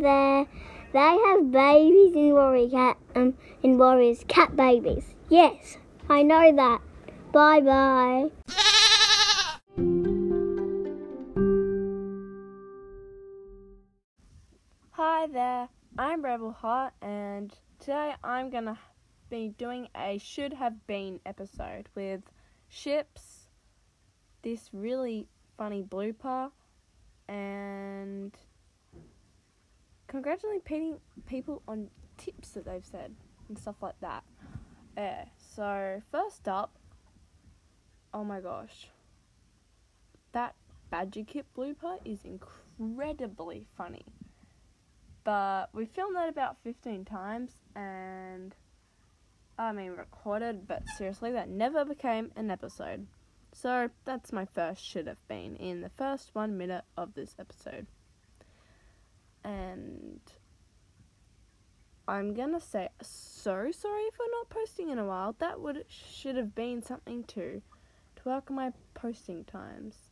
There. 0.00 0.46
They 0.92 0.98
have 0.98 1.52
babies 1.52 2.14
in 2.16 2.32
Warrior 2.32 2.68
Cat 2.68 2.96
um 3.14 3.34
in 3.62 3.78
Warriors 3.78 4.24
cat 4.26 4.56
babies. 4.56 5.14
Yes, 5.28 5.76
I 6.08 6.22
know 6.22 6.52
that. 6.52 6.80
Bye 7.32 7.60
bye. 7.60 8.30
Hi 14.90 15.26
there, 15.28 15.68
I'm 15.96 16.22
Rebel 16.22 16.52
Hot, 16.52 16.92
and 17.00 17.52
today 17.78 18.14
I'm 18.24 18.50
gonna 18.50 18.78
be 19.30 19.54
doing 19.56 19.88
a 19.96 20.18
should 20.18 20.52
have 20.52 20.86
been 20.88 21.20
episode 21.24 21.88
with 21.94 22.22
Ships, 22.68 23.46
this 24.42 24.70
really 24.72 25.28
funny 25.56 25.84
blooper, 25.84 26.50
and 27.28 28.36
congratulating 30.14 30.98
people 31.26 31.62
on 31.66 31.90
tips 32.16 32.50
that 32.50 32.64
they've 32.64 32.84
said 32.84 33.14
and 33.48 33.58
stuff 33.58 33.76
like 33.82 33.98
that. 34.00 34.22
Yeah, 34.96 35.24
so 35.56 36.00
first 36.10 36.46
up, 36.46 36.76
oh 38.12 38.24
my 38.24 38.40
gosh, 38.40 38.88
that 40.32 40.54
Badger 40.90 41.24
Kit 41.24 41.46
blooper 41.56 41.98
is 42.04 42.20
incredibly 42.24 43.66
funny 43.76 44.04
but 45.24 45.70
we 45.72 45.86
filmed 45.86 46.16
that 46.16 46.28
about 46.28 46.58
15 46.62 47.06
times 47.06 47.50
and 47.74 48.54
I 49.58 49.72
mean 49.72 49.92
recorded, 49.92 50.68
but 50.68 50.82
seriously, 50.98 51.32
that 51.32 51.48
never 51.48 51.84
became 51.84 52.30
an 52.36 52.50
episode. 52.50 53.06
So 53.52 53.88
that's 54.04 54.32
my 54.32 54.44
first 54.44 54.84
should 54.84 55.06
have 55.06 55.26
been 55.28 55.56
in 55.56 55.80
the 55.80 55.88
first 55.88 56.34
one 56.34 56.58
minute 56.58 56.84
of 56.96 57.14
this 57.14 57.34
episode. 57.38 57.86
And 59.44 60.20
I'm 62.06 62.34
gonna 62.34 62.60
say 62.60 62.88
so 63.00 63.70
sorry 63.70 64.08
for 64.16 64.24
not 64.30 64.48
posting 64.50 64.90
in 64.90 64.98
a 64.98 65.04
while. 65.04 65.34
That 65.38 65.60
would 65.60 65.84
should 65.88 66.36
have 66.36 66.54
been 66.54 66.82
something 66.82 67.24
to 67.24 67.62
to 68.16 68.28
work 68.28 68.50
my 68.50 68.72
posting 68.94 69.44
times. 69.44 70.10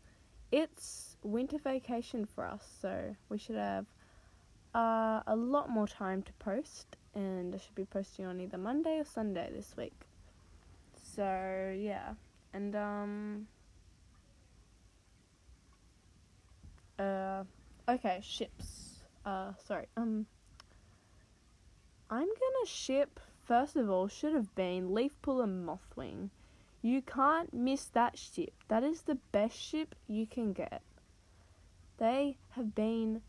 It's 0.51 1.17
winter 1.23 1.59
vacation 1.59 2.27
for 2.27 2.45
us, 2.47 2.65
so 2.81 3.15
we 3.29 3.39
should 3.39 3.57
have 3.57 3.87
uh, 4.75 5.21
a 5.27 5.37
lot 5.37 5.71
more 5.71 5.87
time 5.87 6.23
to 6.23 6.33
post, 6.35 6.97
and 7.15 7.55
I 7.55 7.59
should 7.59 7.75
be 7.75 7.85
posting 7.85 8.27
on 8.27 8.41
either 8.41 8.59
Monday 8.59 8.99
or 8.99 9.05
Sunday 9.05 9.51
this 9.55 9.75
week. 9.77 9.95
So 11.15 11.75
yeah, 11.79 12.15
and 12.55 12.75
um, 12.75 13.47
uh, 16.99 17.45
okay, 17.89 18.21
ships. 18.23 18.82
Uh, 19.25 19.53
sorry. 19.65 19.87
Um, 19.97 20.27
I'm 22.11 22.27
gonna 22.27 22.67
ship. 22.67 23.21
First 23.45 23.77
of 23.77 23.91
all, 23.91 24.09
should 24.09 24.35
have 24.35 24.55
been 24.55 24.91
Leafpool 24.91 25.43
and 25.43 25.67
Mothwing. 25.67 26.31
You 26.81 27.03
can't 27.03 27.53
miss 27.53 27.85
that 27.87 28.19
ship. 28.19 28.53
That 28.69 28.83
is 28.83 29.03
the 29.03 29.19
best 29.33 29.57
ship 29.57 29.95
you 30.09 30.27
can 30.27 30.53
get. 30.53 30.83
They 31.99 32.37
have 32.51 32.75
been 32.75 33.23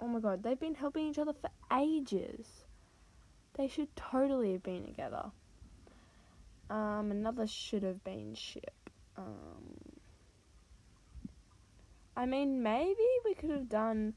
oh 0.00 0.08
my 0.08 0.20
god, 0.20 0.42
they've 0.42 0.58
been 0.58 0.74
helping 0.74 1.08
each 1.08 1.18
other 1.18 1.32
for 1.32 1.50
ages. 1.76 2.64
They 3.56 3.68
should 3.68 3.94
totally 3.96 4.52
have 4.52 4.62
been 4.62 4.84
together. 4.86 5.30
Um, 6.70 7.10
another 7.10 7.46
should 7.46 7.82
have 7.82 8.02
been 8.04 8.34
ship. 8.34 8.90
Um, 9.16 9.74
I 12.20 12.26
mean, 12.26 12.62
maybe 12.62 13.08
we 13.24 13.32
could 13.32 13.48
have 13.48 13.70
done 13.70 14.12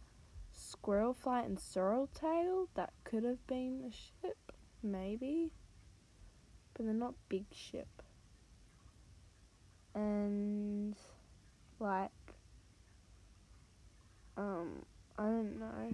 Squirrelflight 0.53 1.45
and 1.45 1.57
Sorreltail. 1.57 2.67
That 2.75 2.91
could 3.05 3.23
have 3.23 3.47
been 3.47 3.81
a 3.87 3.91
ship, 3.93 4.51
maybe. 4.83 5.53
But 6.73 6.83
they're 6.83 6.93
not 6.93 7.13
big 7.29 7.45
ship. 7.53 8.03
And, 9.95 10.97
like, 11.79 12.11
um, 14.35 14.85
I 15.17 15.23
don't 15.23 15.57
know. 15.57 15.93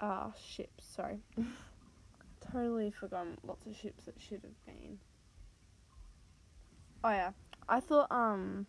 Ah, 0.00 0.32
ships, 0.42 0.86
sorry. 0.86 1.18
totally 2.40 2.90
forgotten 2.90 3.36
lots 3.46 3.66
of 3.66 3.76
ships 3.76 4.06
that 4.06 4.14
should 4.18 4.40
have 4.44 4.64
been. 4.64 4.98
Oh 7.04 7.10
yeah. 7.10 7.32
I 7.68 7.80
thought 7.80 8.10
um 8.10 8.66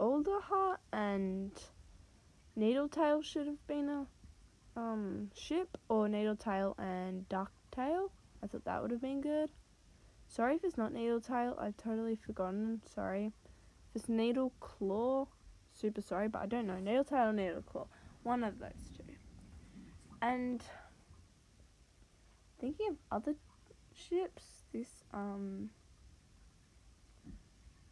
Alderheart 0.00 0.78
and 0.92 1.52
Needletail 2.56 3.22
should 3.22 3.46
have 3.46 3.66
been 3.66 3.88
a 3.88 4.06
um 4.80 5.30
ship 5.34 5.76
or 5.88 6.08
Needletail 6.08 6.74
and 6.78 7.28
Dark 7.28 7.50
Darktail. 7.70 8.10
I 8.42 8.46
thought 8.46 8.64
that 8.64 8.82
would 8.82 8.90
have 8.90 9.00
been 9.00 9.20
good. 9.20 9.50
Sorry 10.26 10.56
if 10.56 10.64
it's 10.64 10.76
not 10.76 10.92
Needletail, 10.92 11.56
I've 11.58 11.76
totally 11.76 12.16
forgotten. 12.16 12.80
Sorry. 12.94 13.32
If 13.90 14.02
it's 14.02 14.08
Needle 14.08 14.52
Claw, 14.60 15.26
super 15.72 16.00
sorry, 16.00 16.28
but 16.28 16.42
I 16.42 16.46
don't 16.46 16.66
know. 16.66 16.78
Needle 16.78 17.04
Tail 17.04 17.28
or 17.28 17.32
Needle 17.32 17.62
Claw. 17.62 17.86
One 18.22 18.44
of 18.44 18.58
those 18.58 18.90
two. 18.96 19.14
And 20.22 20.62
thinking 22.60 22.90
of 22.90 22.96
other 23.10 23.34
ships, 23.92 24.64
this, 24.72 25.04
um, 25.12 25.70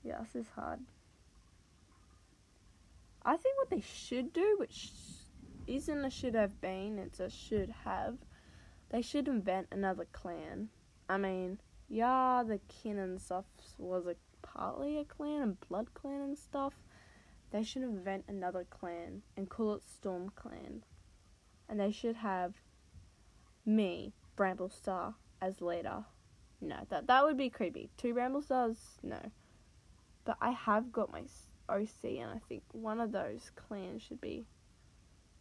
yeah, 0.05 0.21
this 0.21 0.37
is 0.37 0.49
hard. 0.55 0.81
I 3.29 3.37
think 3.37 3.59
what 3.59 3.69
they 3.69 3.83
should 3.83 4.33
do, 4.33 4.57
which 4.59 4.91
isn't 5.67 6.03
a 6.03 6.09
should 6.09 6.35
have 6.35 6.63
been, 6.63 6.99
it's 6.99 7.21
a 7.21 7.29
should 7.29 7.69
have, 7.85 8.17
they 8.89 9.03
should 9.03 9.29
invent 9.29 9.67
another 9.71 10.07
clan. 10.11 10.71
I 11.11 11.19
mean, 11.19 11.61
yeah, 11.91 12.43
the 12.43 12.59
kin 12.69 12.99
and 12.99 13.21
stuff 13.21 13.45
was 13.77 14.07
a 14.07 14.17
partly 14.41 14.97
a 14.97 15.05
clan 15.05 15.43
and 15.43 15.61
blood 15.61 15.93
clan 15.93 16.23
and 16.23 16.39
stuff, 16.39 16.73
they 17.51 17.63
should 17.63 17.83
invent 17.83 18.25
another 18.29 18.65
clan 18.65 19.21
and 19.37 19.51
call 19.51 19.75
it 19.75 19.83
Storm 19.83 20.31
Clan. 20.35 20.85
And 21.69 21.79
they 21.79 21.93
should 21.93 22.17
have 22.17 22.55
me, 23.67 24.15
Bramblestar, 24.39 25.17
as 25.43 25.61
leader. 25.61 26.07
No, 26.63 26.79
that 26.89 27.07
that 27.09 27.25
would 27.25 27.37
be 27.37 27.51
creepy. 27.51 27.91
Two 27.99 28.15
Bramblestars, 28.15 28.79
no. 29.03 29.21
But 30.25 30.39
I 30.41 30.53
have 30.53 30.93
got 30.93 31.13
my 31.13 31.25
OC, 31.69 32.05
and 32.05 32.31
I 32.31 32.41
think 32.49 32.63
one 32.73 33.01
of 33.01 33.13
those 33.13 33.51
clans 33.55 34.03
should 34.03 34.21
be 34.21 34.47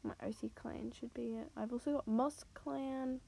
my 0.03 0.13
OC 0.25 0.55
clan 0.55 0.91
should 0.91 1.13
be 1.13 1.35
it. 1.35 1.49
I've 1.55 1.71
also 1.73 1.93
got 1.93 2.07
Moss 2.07 2.45
Clan, 2.53 3.19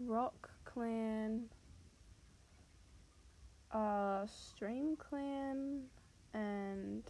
Rock 0.00 0.50
Clan, 0.64 1.44
uh, 3.72 4.26
Stream 4.26 4.96
Clan 4.96 5.82
and 6.34 7.04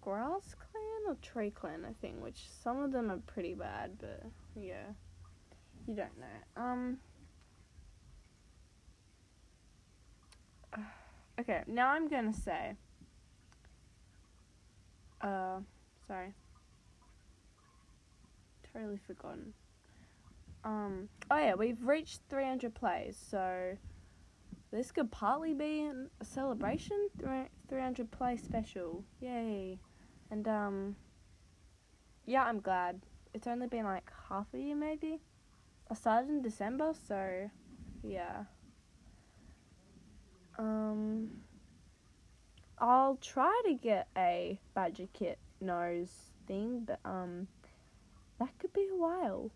Grass 0.00 0.54
Clan 0.54 1.02
or 1.08 1.16
Tree 1.22 1.50
Clan, 1.50 1.84
I 1.84 1.92
think, 2.00 2.22
which 2.22 2.46
some 2.62 2.82
of 2.82 2.92
them 2.92 3.10
are 3.10 3.18
pretty 3.26 3.54
bad, 3.54 3.92
but 3.98 4.22
yeah, 4.54 4.86
you 5.86 5.94
don't 5.94 6.18
know. 6.18 6.62
Um, 6.62 6.98
okay, 11.40 11.62
now 11.66 11.90
I'm 11.90 12.08
gonna 12.08 12.32
say, 12.32 12.76
uh, 15.20 15.58
sorry, 16.06 16.34
totally 18.72 18.98
forgotten. 19.06 19.52
Um, 20.64 21.08
oh 21.30 21.36
yeah, 21.36 21.54
we've 21.54 21.82
reached 21.82 22.20
300 22.30 22.74
plays, 22.74 23.16
so 23.30 23.76
this 24.74 24.90
could 24.90 25.10
partly 25.12 25.54
be 25.54 25.90
a 26.20 26.24
celebration 26.24 27.08
300 27.68 28.10
play 28.10 28.36
special. 28.36 29.04
Yay. 29.20 29.78
And, 30.30 30.48
um, 30.48 30.96
yeah, 32.26 32.44
I'm 32.44 32.60
glad. 32.60 33.00
It's 33.32 33.46
only 33.46 33.68
been 33.68 33.84
like 33.84 34.10
half 34.28 34.46
a 34.52 34.58
year, 34.58 34.74
maybe. 34.74 35.20
I 35.90 35.94
started 35.94 36.28
in 36.30 36.42
December, 36.42 36.92
so, 37.06 37.50
yeah. 38.02 38.44
Um, 40.58 41.30
I'll 42.78 43.16
try 43.16 43.62
to 43.66 43.74
get 43.74 44.08
a 44.16 44.58
Badger 44.74 45.08
Kit 45.12 45.38
nose 45.60 46.32
thing, 46.46 46.80
but, 46.86 47.00
um, 47.04 47.48
that 48.38 48.58
could 48.58 48.72
be 48.72 48.88
a 48.92 48.96
while. 48.96 49.50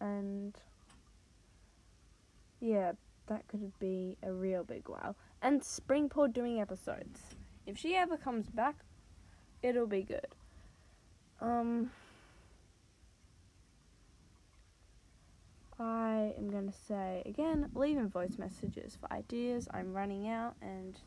And, 0.00 0.54
yeah, 2.60 2.92
that 3.26 3.46
could 3.48 3.78
be 3.78 4.16
a 4.22 4.32
real 4.32 4.64
big 4.64 4.88
while. 4.88 5.16
And 5.42 5.60
Springpaw 5.60 6.32
doing 6.32 6.60
episodes. 6.60 7.36
If 7.66 7.78
she 7.78 7.94
ever 7.94 8.16
comes 8.16 8.50
back, 8.50 8.76
it'll 9.62 9.86
be 9.86 10.02
good. 10.02 10.34
Um, 11.40 11.90
I 16.24 16.32
am 16.38 16.48
going 16.48 16.66
to 16.66 16.78
say 16.88 17.22
again, 17.26 17.68
leave 17.74 17.98
in 17.98 18.08
voice 18.08 18.38
messages 18.38 18.96
for 18.98 19.12
ideas. 19.12 19.68
I'm 19.72 19.92
running 19.92 20.28
out, 20.28 20.54
and 20.62 20.98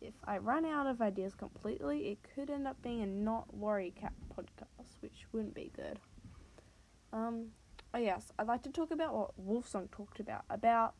if 0.00 0.14
I 0.24 0.38
run 0.38 0.64
out 0.64 0.86
of 0.86 1.00
ideas 1.00 1.34
completely, 1.34 2.08
it 2.08 2.18
could 2.34 2.50
end 2.50 2.66
up 2.66 2.80
being 2.82 3.02
a 3.02 3.06
not 3.06 3.54
worry 3.54 3.92
cat 3.98 4.12
podcast, 4.36 5.00
which 5.00 5.26
wouldn't 5.32 5.54
be 5.54 5.70
good. 5.74 6.00
Um, 7.12 7.48
oh 7.94 7.98
yes, 7.98 8.32
I'd 8.38 8.48
like 8.48 8.62
to 8.64 8.70
talk 8.70 8.90
about 8.90 9.14
what 9.14 9.46
Wolfsong 9.46 9.90
talked 9.90 10.20
about 10.20 10.44
about 10.50 10.94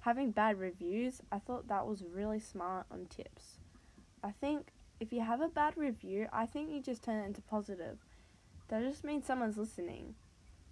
having 0.00 0.30
bad 0.30 0.58
reviews. 0.58 1.22
I 1.30 1.38
thought 1.38 1.68
that 1.68 1.86
was 1.86 2.04
really 2.04 2.40
smart 2.40 2.86
on 2.90 3.06
tips. 3.06 3.60
I 4.22 4.30
think 4.30 4.72
if 5.00 5.12
you 5.12 5.22
have 5.22 5.40
a 5.40 5.48
bad 5.48 5.76
review, 5.76 6.28
I 6.32 6.46
think 6.46 6.70
you 6.70 6.82
just 6.82 7.02
turn 7.02 7.22
it 7.22 7.26
into 7.26 7.40
positive. 7.40 7.98
That 8.68 8.82
just 8.82 9.04
means 9.04 9.26
someone's 9.26 9.58
listening. 9.58 10.14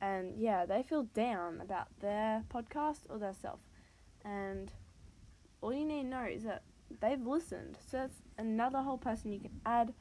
And 0.01 0.39
yeah, 0.39 0.65
they 0.65 0.83
feel 0.83 1.05
down 1.05 1.61
about 1.61 1.89
their 2.01 2.45
podcast 2.53 3.01
or 3.09 3.19
their 3.19 3.35
self. 3.35 3.61
And 4.25 4.73
all 5.61 5.73
you 5.73 5.85
need 5.85 6.03
to 6.03 6.09
know 6.09 6.25
is 6.25 6.45
that 6.45 6.63
they've 7.01 7.27
listened. 7.27 7.79
So 7.91 7.99
that's 7.99 8.23
another 8.39 8.79
whole 8.79 8.99
person 8.99 9.33
you 9.33 9.41
can 9.41 9.61
add. 9.67 9.93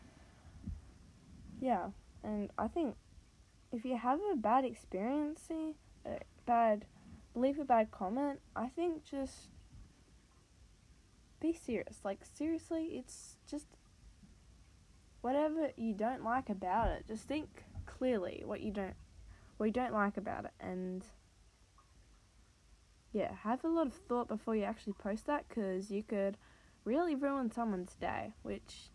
Yeah, 1.60 1.90
and 2.24 2.50
I 2.58 2.68
think 2.68 2.96
if 3.72 3.84
you 3.84 3.98
have 3.98 4.20
a 4.32 4.36
bad 4.36 4.64
experience, 4.64 5.50
a 5.52 6.20
bad 6.46 6.86
leave 7.36 7.60
a 7.60 7.66
bad 7.66 7.92
comment, 7.92 8.40
I 8.56 8.68
think 8.68 9.04
just 9.04 9.50
be 11.40 11.54
serious. 11.54 12.00
Like 12.04 12.20
seriously, 12.34 12.86
it's 12.94 13.36
just 13.50 13.68
whatever 15.22 15.72
you 15.76 15.94
don't 15.94 16.24
like 16.24 16.50
about 16.50 16.90
it. 16.90 17.06
Just 17.08 17.28
think 17.28 17.64
clearly 17.86 18.44
what 18.46 18.62
you 18.62 18.72
don't 18.72 18.96
you 19.68 19.74
don't 19.74 19.94
like 19.94 20.18
about 20.18 20.46
it 20.46 20.52
and 20.60 21.06
yeah, 23.12 23.34
have 23.44 23.64
a 23.64 23.68
lot 23.68 23.88
of 23.88 23.94
thought 23.94 24.28
before 24.28 24.56
you 24.56 24.64
actually 24.64 24.94
post 24.94 25.26
that 25.26 25.50
cuz 25.50 25.90
you 25.90 26.04
could 26.04 26.38
really 26.86 27.16
ruin 27.16 27.52
someone's 27.52 27.96
day, 27.96 28.34
which 28.44 28.90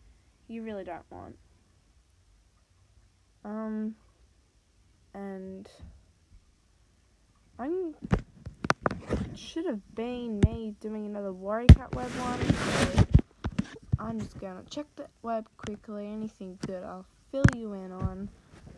you 0.47 0.63
really 0.63 0.83
don't 0.83 1.09
want. 1.11 1.37
Um 3.43 3.95
and 5.13 5.69
I'm 7.59 7.95
should 9.35 9.65
have 9.65 9.95
been 9.95 10.39
me 10.45 10.75
doing 10.79 11.05
another 11.05 11.31
Warrior 11.31 11.67
Cat 11.67 11.93
web 11.95 12.09
one. 12.11 12.41
So 12.53 13.05
I'm 13.99 14.19
just 14.19 14.39
gonna 14.39 14.63
check 14.69 14.87
the 14.95 15.07
web 15.21 15.47
quickly. 15.57 16.07
Anything 16.07 16.57
good, 16.65 16.83
I'll 16.83 17.05
fill 17.31 17.45
you 17.55 17.73
in 17.73 17.91
on. 17.91 18.29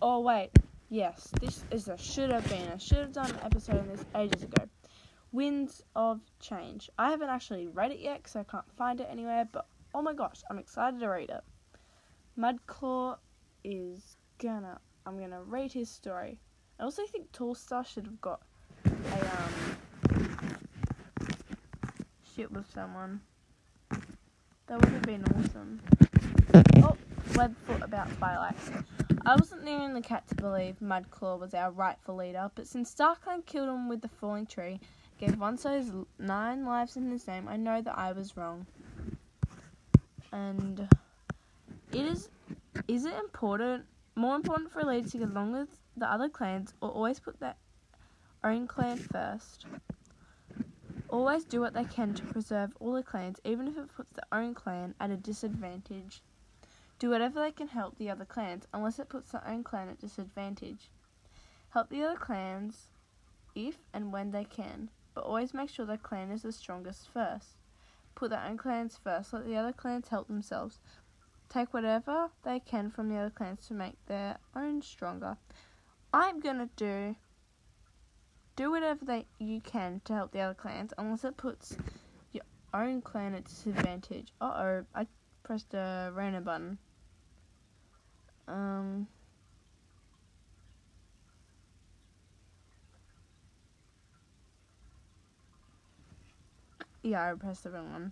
Oh 0.02 0.20
wait, 0.20 0.52
yes, 0.90 1.30
this 1.42 1.64
is 1.72 1.88
a 1.88 1.98
should 1.98 2.32
have 2.32 2.48
been. 2.50 2.68
I 2.74 2.78
should 2.78 2.98
have 3.00 3.12
done 3.12 3.32
an 3.32 3.40
episode 3.44 3.80
on 3.80 3.88
this 3.88 4.06
ages 4.16 4.44
ago. 4.44 4.68
Winds 5.32 5.84
of 5.96 6.22
Change. 6.40 6.90
I 6.98 7.12
haven't 7.12 7.30
actually 7.30 7.68
read 7.68 7.92
it 7.92 8.00
yet 8.00 8.18
because 8.18 8.36
I 8.36 8.44
can't 8.44 8.66
find 8.78 9.02
it 9.02 9.08
anywhere. 9.10 9.48
But 9.52 9.68
oh 9.94 10.02
my 10.02 10.14
gosh, 10.14 10.42
I'm 10.50 10.58
excited 10.58 11.00
to 11.00 11.08
read 11.08 11.30
it. 11.30 11.44
Mudclaw 12.38 13.18
is 13.64 14.18
gonna. 14.40 14.80
I'm 15.06 15.20
gonna 15.20 15.44
read 15.44 15.72
his 15.72 15.90
story. 15.90 16.40
I 16.80 16.84
also 16.84 17.04
think 17.06 17.32
Tallstar 17.32 17.86
should 17.86 18.06
have 18.06 18.22
got 18.22 18.42
a 18.86 18.90
um 18.90 19.78
shit 22.36 22.52
with 22.52 22.72
someone. 22.72 23.22
That 24.68 24.82
would 24.82 24.90
have 24.90 25.02
been 25.04 25.24
awesome. 25.36 25.82
Oh, 26.78 26.96
Webfoot 27.32 27.84
about 27.84 28.10
Phylax. 28.20 28.84
I 29.28 29.36
wasn't 29.36 29.66
the 29.66 30.02
cat 30.02 30.26
to 30.30 30.36
believe 30.36 30.78
Mudclaw 30.82 31.38
was 31.38 31.54
our 31.54 31.70
rightful 31.70 32.16
leader, 32.16 32.50
but 32.56 32.66
since 32.66 32.96
StarClan 32.96 33.46
killed 33.46 33.68
him 33.68 33.90
with 33.90 34.00
the 34.00 34.08
falling 34.08 34.46
tree, 34.46 34.80
gave 35.20 35.32
Onestar 35.32 35.78
his 35.78 35.92
nine 36.18 36.66
lives 36.66 36.96
in 36.96 37.12
his 37.12 37.28
name, 37.28 37.46
I 37.50 37.58
know 37.58 37.82
that 37.82 37.98
I 37.98 38.14
was 38.14 38.38
wrong. 38.38 38.66
And 40.32 40.88
it 41.92 42.06
is 42.06 42.30
is 42.88 43.04
it 43.04 43.16
important 43.16 43.84
more 44.16 44.38
important 44.38 44.72
for 44.72 44.80
a 44.80 44.86
leader 44.86 45.10
to 45.10 45.18
get 45.18 45.30
along 45.30 45.52
with 45.52 45.78
the 45.98 46.10
other 46.10 46.30
clans 46.30 46.74
or 46.80 46.90
always 46.90 47.20
put 47.20 47.38
their 47.42 47.56
own 48.46 48.66
clan 48.66 48.96
first? 48.96 49.66
Always 51.10 51.44
do 51.44 51.60
what 51.60 51.74
they 51.74 51.84
can 51.84 52.14
to 52.14 52.24
preserve 52.24 52.72
all 52.80 52.94
the 52.94 53.04
clans, 53.04 53.42
even 53.44 53.68
if 53.68 53.78
it 53.78 53.94
puts 53.94 54.12
their 54.12 54.40
own 54.40 54.54
clan 54.54 54.96
at 55.02 55.12
a 55.12 55.18
disadvantage. 55.18 56.22
Do 57.00 57.10
whatever 57.10 57.40
they 57.40 57.52
can 57.52 57.68
help 57.68 57.98
the 57.98 58.10
other 58.10 58.26
clans, 58.26 58.66
unless 58.74 59.00
it 59.00 59.10
puts 59.10 59.32
their 59.32 59.48
own 59.48 59.64
clan 59.64 59.90
at 59.90 60.00
disadvantage. 60.00 60.90
Help 61.70 61.90
the 61.90 62.04
other 62.04 62.18
clans 62.18 62.90
if 63.56 63.78
and 63.94 64.12
when 64.12 64.32
they 64.32 64.44
can 64.44 64.90
but 65.18 65.26
always 65.26 65.52
make 65.52 65.68
sure 65.68 65.84
their 65.84 65.98
clan 65.98 66.30
is 66.30 66.44
the 66.44 66.52
strongest 66.52 67.10
first. 67.12 67.58
Put 68.14 68.30
their 68.30 68.44
own 68.48 68.56
clans 68.56 69.00
first, 69.04 69.34
let 69.34 69.48
the 69.48 69.56
other 69.56 69.74
clans 69.74 70.10
help 70.10 70.28
themselves. 70.28 70.80
Take 71.50 71.74
whatever 71.74 72.30
they 72.44 72.60
can 72.60 72.92
from 72.92 73.10
the 73.10 73.18
other 73.18 73.32
clans 73.32 73.66
to 73.66 73.74
make 73.74 73.96
their 74.06 74.38
own 74.56 74.84
stronger. 74.84 75.38
I'm 76.14 76.40
gonna 76.40 76.70
do 76.76 77.16
do 78.56 78.70
whatever 78.70 79.06
they 79.06 79.26
you 79.40 79.60
can 79.60 80.02
to 80.06 80.14
help 80.14 80.34
the 80.34 80.42
other 80.42 80.54
clans, 80.54 80.94
unless 81.00 81.24
it 81.24 81.36
puts 81.36 81.76
your 82.32 82.44
own 82.76 83.02
clan 83.02 83.34
at 83.34 83.46
disadvantage. 83.46 84.34
Uh 84.40 84.54
oh, 84.56 84.86
I 84.94 85.08
pressed 85.48 85.70
the 85.70 86.12
random 86.14 86.44
button. 86.44 86.78
Um. 88.50 89.08
Yeah, 97.02 97.32
I 97.32 97.34
pressed 97.36 97.64
the 97.64 97.72
wrong 97.72 97.92
one. 97.94 98.12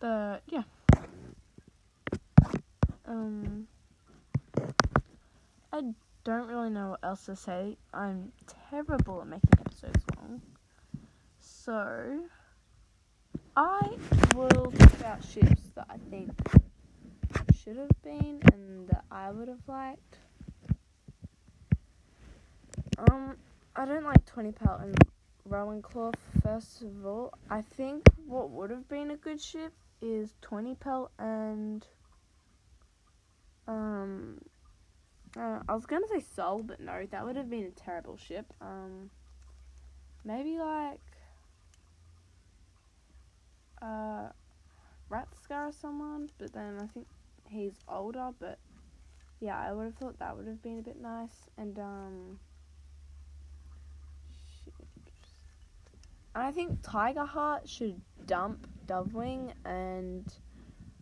But 0.00 0.42
yeah. 0.48 0.64
Um 3.06 3.68
I 5.72 5.82
don't 6.24 6.48
really 6.48 6.70
know 6.70 6.90
what 6.90 7.00
else 7.04 7.26
to 7.26 7.36
say. 7.36 7.76
I'm 7.94 8.32
terrible 8.70 9.20
at 9.20 9.28
making 9.28 9.50
episodes 9.60 10.04
long. 10.16 10.42
So 11.38 12.24
I 13.54 13.90
will 14.34 14.48
talk 14.48 14.92
about 14.94 15.22
ships 15.22 15.62
that 15.74 15.86
I 15.90 15.96
think 16.08 16.30
should 17.54 17.76
have 17.76 17.90
been 18.02 18.40
and 18.50 18.88
that 18.88 19.04
I 19.10 19.30
would 19.30 19.48
have 19.48 19.68
liked. 19.68 20.18
Um, 22.96 23.36
I 23.76 23.84
don't 23.84 24.04
like 24.04 24.24
Tawnypelt 24.24 24.82
and 24.82 24.96
Rowanclaw, 25.46 26.14
first 26.42 26.80
of 26.80 27.04
all, 27.04 27.34
I 27.50 27.60
think 27.60 28.06
what 28.26 28.50
would 28.50 28.70
have 28.70 28.88
been 28.88 29.10
a 29.10 29.16
good 29.16 29.40
ship 29.40 29.74
is 30.00 30.34
Tawnypelt 30.42 31.08
and 31.18 31.86
um 33.68 34.38
uh, 35.38 35.60
I 35.68 35.74
was 35.74 35.84
gonna 35.86 36.08
say 36.08 36.20
Soul, 36.20 36.62
but 36.62 36.80
no, 36.80 37.06
that 37.10 37.24
would 37.24 37.36
have 37.36 37.50
been 37.50 37.64
a 37.64 37.70
terrible 37.70 38.16
ship. 38.16 38.52
Um, 38.60 39.10
maybe 40.24 40.58
like 40.58 41.00
uh 43.82 44.28
Ratscar 45.10 45.74
someone, 45.78 46.30
but 46.38 46.52
then 46.52 46.78
I 46.80 46.86
think 46.86 47.06
he's 47.48 47.74
older. 47.88 48.30
But 48.38 48.58
yeah, 49.40 49.58
I 49.58 49.72
would 49.72 49.84
have 49.84 49.94
thought 49.96 50.18
that 50.18 50.36
would 50.36 50.46
have 50.46 50.62
been 50.62 50.78
a 50.78 50.82
bit 50.82 51.00
nice. 51.00 51.50
And 51.58 51.78
um, 51.78 52.38
I 56.34 56.50
think 56.50 56.80
Tigerheart 56.80 57.68
should 57.68 58.00
dump 58.26 58.66
Dovewing 58.86 59.52
and 59.64 60.24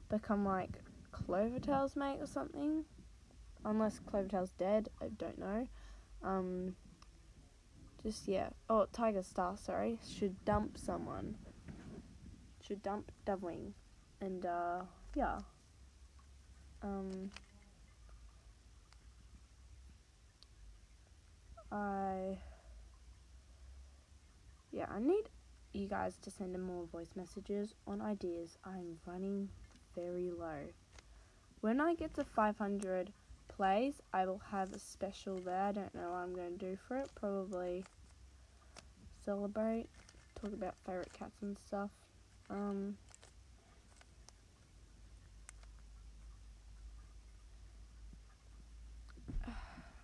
become 0.09 0.45
like 0.45 0.81
Clovertail's 1.13 1.95
mate 1.95 2.19
or 2.21 2.27
something. 2.27 2.85
Unless 3.65 4.01
Clovertail's 4.11 4.53
dead, 4.53 4.89
I 5.01 5.09
don't 5.09 5.39
know. 5.39 5.69
Um, 6.23 6.75
just 8.03 8.27
yeah. 8.27 8.49
Oh, 8.69 8.87
Tigerstar, 8.93 9.59
sorry, 9.59 9.99
should 10.09 10.45
dump 10.45 10.79
someone. 10.79 11.37
Should 12.71 12.85
dump 12.85 13.11
Dovewing, 13.27 13.73
and 14.21 14.47
uh, 14.47 14.83
yeah. 15.17 15.39
Um, 16.85 17.33
I 21.73 22.39
yeah, 24.71 24.87
I 24.89 25.01
need 25.01 25.25
you 25.73 25.89
guys 25.89 26.17
to 26.23 26.31
send 26.31 26.55
in 26.55 26.61
more 26.61 26.85
voice 26.87 27.11
messages 27.17 27.75
on 27.89 28.01
ideas. 28.01 28.57
I'm 28.65 29.01
running 29.05 29.49
very 29.97 30.31
low. 30.31 30.69
When 31.63 31.81
I 31.81 31.97
get 31.97 32.15
to 32.15 32.25
500 32.25 33.11
plays, 33.49 33.95
I 34.13 34.27
will 34.27 34.43
have 34.53 34.73
a 34.73 34.79
special 34.79 35.39
there. 35.39 35.61
I 35.61 35.73
don't 35.73 35.93
know 35.93 36.13
what 36.13 36.19
I'm 36.19 36.37
going 36.37 36.57
to 36.57 36.71
do 36.71 36.79
for 36.87 36.99
it. 36.99 37.11
Probably 37.17 37.85
celebrate, 39.25 39.89
talk 40.41 40.53
about 40.53 40.77
favorite 40.87 41.13
cats 41.13 41.43
and 41.43 41.57
stuff. 41.67 41.91
Um, 42.51 42.97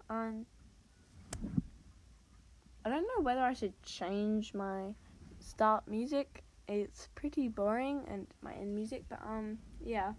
um 0.09 0.47
I 2.85 2.89
don't 2.89 3.03
know 3.03 3.23
whether 3.23 3.41
I 3.41 3.53
should 3.53 3.83
change 3.83 4.55
my 4.55 4.95
start 5.41 5.89
music 5.89 6.45
it's 6.69 7.09
pretty 7.15 7.49
boring 7.49 8.03
and 8.09 8.27
my 8.43 8.53
end 8.55 8.75
music, 8.75 9.05
but 9.09 9.21
um 9.23 9.59
yeah. 9.85 10.13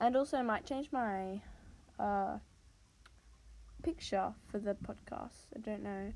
And 0.00 0.16
also 0.16 0.38
I 0.38 0.42
might 0.42 0.66
change 0.66 0.90
my 0.92 1.40
uh 1.98 2.38
picture 3.82 4.32
for 4.46 4.58
the 4.58 4.74
podcast. 4.74 5.48
I 5.56 5.60
don't 5.60 5.82
know. 5.82 6.12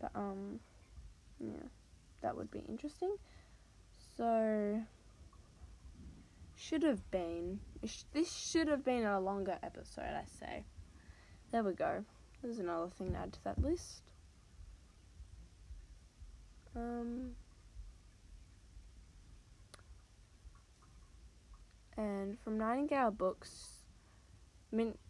But 0.00 0.10
um 0.14 0.60
yeah, 1.38 1.68
that 2.22 2.36
would 2.36 2.50
be 2.50 2.60
interesting. 2.60 3.16
So 4.22 4.80
should 6.54 6.84
have 6.84 7.10
been 7.10 7.58
this 8.12 8.32
should 8.32 8.68
have 8.68 8.84
been 8.84 9.04
a 9.04 9.18
longer 9.18 9.58
episode, 9.64 10.14
I 10.14 10.22
say. 10.38 10.64
There 11.50 11.64
we 11.64 11.72
go. 11.72 12.04
There's 12.40 12.60
another 12.60 12.88
thing 12.88 13.14
to 13.14 13.18
add 13.18 13.32
to 13.32 13.42
that 13.42 13.60
list. 13.60 14.02
Um 16.76 17.32
and 21.96 22.38
from 22.38 22.58
Nightingale 22.58 23.10
Books, 23.10 23.78
Mint 24.70 25.00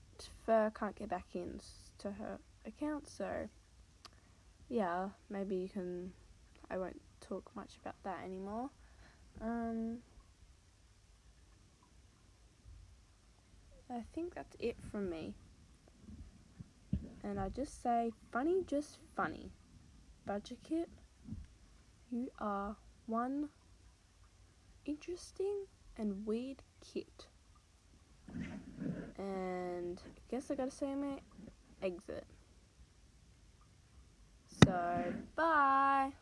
Fur 0.47 0.73
can't 0.75 0.97
get 0.97 1.11
back 1.11 1.26
in 1.35 1.61
to 1.99 2.12
her 2.12 2.38
account, 2.64 3.07
so 3.11 3.50
yeah, 4.71 5.11
maybe 5.28 5.57
you 5.57 5.69
can. 5.69 6.14
I 6.71 6.78
won't 6.78 7.02
talk 7.21 7.50
much 7.54 7.76
about 7.83 7.97
that 8.04 8.25
anymore. 8.25 8.71
Um, 9.40 9.98
I 13.90 14.02
think 14.14 14.34
that's 14.34 14.56
it 14.58 14.76
from 14.90 15.10
me. 15.10 15.34
And 17.24 17.38
I 17.38 17.48
just 17.48 17.82
say, 17.82 18.10
funny, 18.32 18.64
just 18.66 18.98
funny. 19.16 19.50
Badger 20.26 20.56
Kit, 20.62 20.88
you 22.10 22.30
are 22.38 22.76
one 23.06 23.48
interesting 24.84 25.66
and 25.96 26.26
weird 26.26 26.62
kit. 26.80 27.26
And 29.18 30.00
I 30.04 30.20
guess 30.30 30.50
I 30.50 30.54
gotta 30.54 30.70
say 30.70 30.94
my 30.94 31.18
exit. 31.82 32.26
So, 34.64 35.14
bye. 35.36 36.12